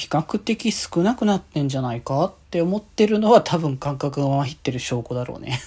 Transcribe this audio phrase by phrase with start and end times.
[0.00, 5.60] 比較的少なくなってんじゃないかって思ってるのは多分感覚がまひってる証拠だろうね。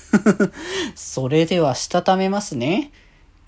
[0.95, 2.89] それではしたためますね。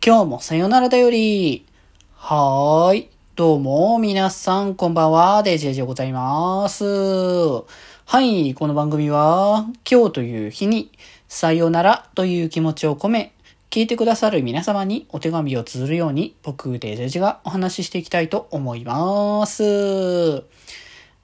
[0.06, 1.66] 今日もさよならだより。
[2.14, 3.10] はーい。
[3.36, 6.86] どうも、皆さん、こんばんは、デジェジでございます。
[6.86, 10.92] はい、この番組は、今日という日に、
[11.28, 13.35] さよならという気持ちを込め、
[13.76, 19.64] 聞いてくださる皆様にお手紙を綴るように、僕、デジェジがお話ししていきたいと思います。
[19.64, 20.44] は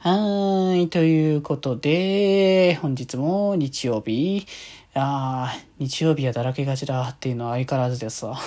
[0.03, 4.45] ーい、ということで、本日も日曜日、
[4.93, 8.37] あー、日曜日はだらけがちだっていうのは相変わらずですわ。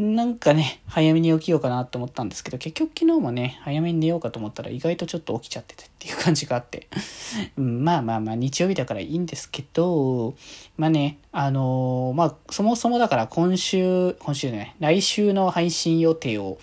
[0.00, 6.88] なんかね、早めに起きようかなと思ったんですけど、結局昨日もね、早めに寝ようかと思ったら意外とちょっと起きちゃっててっていう感じがあって。
[7.60, 10.34] まあまあまあ、日曜日だからいいんですけど、
[10.78, 16.56] まあね、あのー、まあ、そもそもだから今週、今週ね、来週の配信予定を、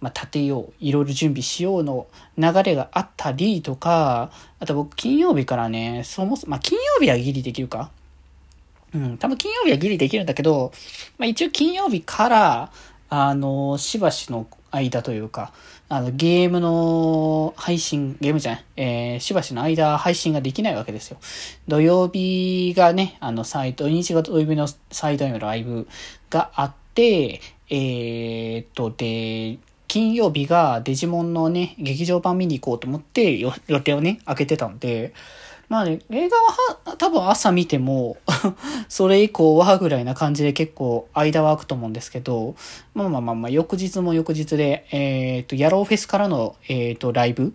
[0.00, 7.92] まあ、立てよう、いろいろ準備しようの流れがあったりとか、あと僕金曜日からね、そもそも、まあ金曜日はギリできるか
[8.94, 10.72] うん、多分金曜日はギリできるんだけど、
[11.18, 12.72] まあ一応金曜日から、
[13.10, 15.52] あの、しばしの間というか、
[15.88, 21.18] あの、ゲームの配信、ゲームじゃない、えー、しばしの間配信ができないわけですよ。
[21.66, 25.88] 土曜日がね、あの、サイト、日が土曜日のサイトへのライブ
[26.30, 29.58] があって、えー、っと、で、
[29.88, 35.12] 金曜日がデジモンのね、劇場版見に行こうと思って予定をね、開けてたんで、
[35.68, 38.16] まあね、映画は多分朝見ても
[38.88, 42.54] それ以降はぐらいな感じで結構間は空くと思うんですけど、
[42.94, 47.54] まあまあまあまあ、翌日も翌日で、えっ、ー、と、ヤローフェスからの、えっ、ー、と、ライブ、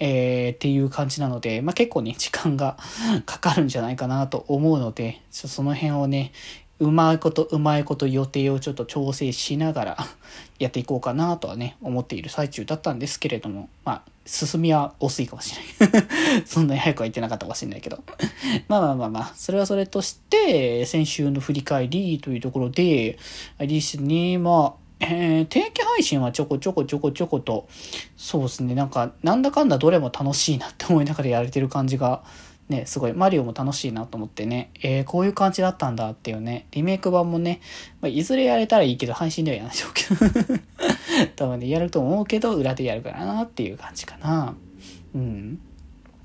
[0.00, 2.76] えー、っていう感じなので、まあ結構ね、時間が
[3.26, 6.32] かかるんじゃないかなと思うので、その辺をね、
[6.80, 9.96] うまいこと、うまいこと予定をちょっと調整しながら
[10.60, 16.04] やっていこうかなとはね、思っている最中だったんですけれども、まあ、進みは遅いかもしれない。
[16.44, 17.98] そんなに早くは言ってなかったかもしれないけど。
[18.68, 23.18] まあまあまあまあ、それはそれとして、先週の振り返りというところで、
[23.56, 27.68] あれですね、まあ、えー、定期配信はちょこちょこちょこちょこと、
[28.18, 32.22] そうですね、なんか、なんだかんだどれも楽しいなって思いながらやれてる感じが
[32.68, 37.60] ね、すごい、マリオも楽しいなと思ってね、えー、こういう感じだったんだっていうね、リメイク版もね、
[38.00, 40.60] まあ、いずれやれたらいいけど、配信ではやらないでしょうけど
[41.36, 44.54] 多分ね、やると思うけど、裏でやるからなっていう感じかな。
[45.14, 45.58] うん。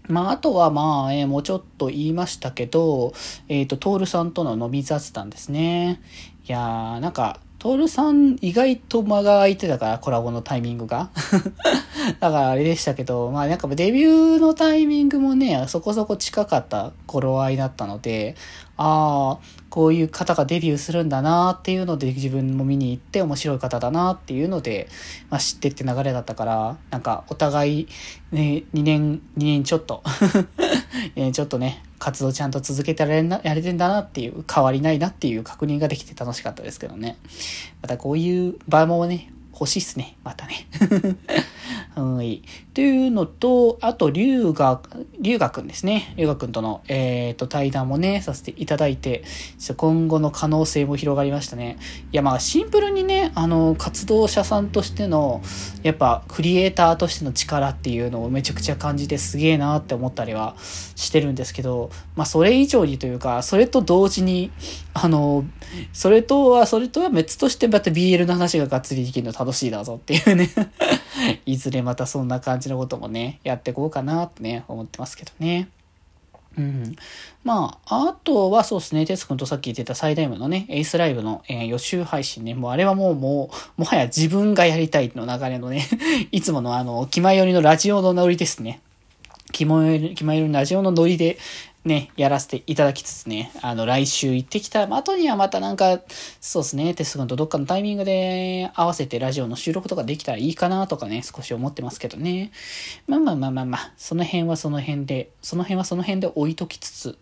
[0.08, 3.14] まあ、あとはまあ、えー、もうちょっと言いましたけど、
[3.48, 6.02] えっ、ー、と、トールさんとの飲み雑談ですね。
[6.46, 11.12] いやー、なんか、トールさん意外と間が空いてたから、コラボのタイミングが。
[12.20, 18.36] だからあれでしたけど、まあなんかデビューのタイミングもね、そこそこ近かった頃合いだったので、
[18.76, 24.90] ああ、こういう方がデビューするんだなっていうので自分も見に行って面白い方だなっていうので、
[25.30, 27.88] まあ、知ってって流れだったから、なんかお互い
[28.34, 30.04] ね、2年、2年ちょっと
[31.16, 37.18] えちょっとね、活動ちゃんと続けてられな、やれてんだなっていう、変わりないなっていう確認ができて楽しかったですけどね。
[37.82, 40.18] またこういう場もね、欲しいっすね。
[40.24, 40.68] またね。
[41.96, 42.42] はい。
[42.74, 44.82] というのと、あと、龍が、
[45.20, 46.16] 龍河くんですね。
[46.18, 49.24] 龍河くんとの、えっ、ー、と、対談もね、させていただいて、
[49.78, 51.78] 今後の可能性も広がりましたね。
[52.12, 55.44] いや、まあ、シンプルにね、あの、活動者さんとしての、
[55.84, 64.50] やっぱ、クリエイターとしての力っていうのをめちゃくちゃ感じてすげえなーって思ったりはしてるんですけど、まあ、それ以上にというか、それと同時に、
[64.96, 65.46] あの、
[65.92, 70.50] それとは、それとは別として、また BL の話ががっつりできるの楽しいだぞっていうね
[71.46, 75.70] いずれまたそんな感じのこともね、やっていこうかなってね、思ってますけどね。
[76.58, 76.96] うん。
[77.44, 85.88] まあ、あとはそうですね、テス君とさっき言ってたサイダイムのね、エースライブの、えー、予習配信ね、もうあれはもう、もう、もはや自分がやりたいの流れのね
[86.32, 88.82] いつものあの、気前よりのラジオのノリですね。
[89.52, 91.38] 気前より、気前よりのラジオのノリで、
[91.86, 96.00] ね、やらせていただきつつね、あの、来週行ってきた後にはまたなんか、
[96.40, 102.52] そうですね、テス君とどっかのタイミングで合わせてラジオの収録とかできたらいいかなとかね、少し思ってますけどね。
[103.06, 107.18] まあまあまあまあまあ、その辺はその辺で、その辺はその辺で置いときつつ、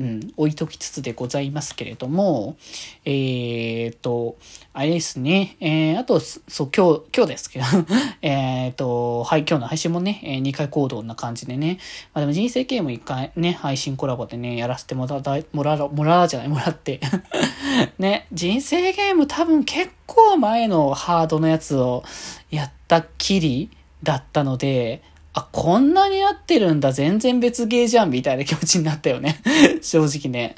[0.00, 2.56] うん、置いときつつでございますけれども、
[3.04, 4.38] えー、っと、
[4.72, 7.64] あれですね、えー、あと、そう、今日、今日ですけど
[8.22, 11.78] えっと、はい、今日の配信もね、2回行動な感じでね、
[12.14, 15.20] まあでも人生系も1回ね、配信コラボでね、やらせてもら、
[15.52, 17.00] もら、もら、じゃない、もらって。
[17.98, 22.02] ね、人生ゲーム多分結構前のハードのやつを
[22.50, 23.70] やったきり
[24.02, 25.02] だったので、
[25.32, 29.40] あ、こんなになってるんだ、全然別ゲーじゃん、みたいな気持ちになったよね。
[29.80, 30.56] 正直ね。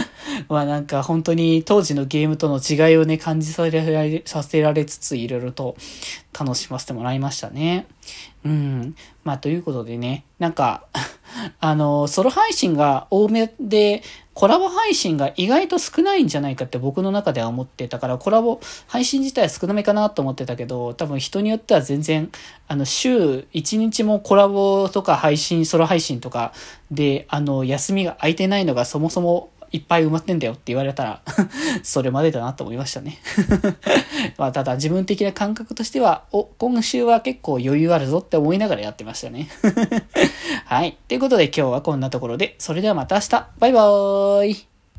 [0.48, 5.76] まあなんか本当に当時のゲームとの違いをね、感じさせられ、させられつつ、いろいろと
[6.38, 7.86] 楽しませてもらいましたね。
[8.44, 8.94] うん。
[9.24, 10.84] まあということでね、なんか
[11.60, 14.02] あの、ソロ配信が多めで、
[14.40, 22.32] コラボ配信が意外と少ないんじゃないかって僕の中では思ってたから、コラボ配信自体は少なめかなと思ってたけど、多分人によっては全然、
[22.66, 26.54] あの、週1日もコラボとか配信、ソロ配信とか
[26.90, 31.22] で、あの、休みが空いてないのがそもそもいっぱい埋まってんだよって言われたら
[31.82, 33.18] それまでだなと思いましたね。
[34.36, 39.48] まあ、ただ自分的な感覚としては、お、今週は結構余裕あるぞって思いながらやってましたね。
[40.66, 40.96] はい。
[41.08, 43.46] ということで今日はこんなところで、それではまた明日。
[43.58, 44.69] バイバーイ。